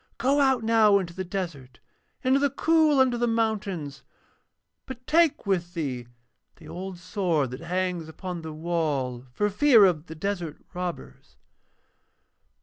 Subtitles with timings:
[0.17, 1.77] Go out now into the desert,
[2.23, 4.01] into the cool under the mountains,
[4.87, 6.07] but take with thee
[6.55, 11.35] the old sword that hangs upon the wall for fear of the desert robbers.'